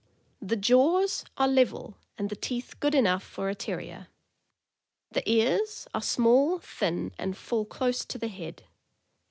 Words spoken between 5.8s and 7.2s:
are small, thin,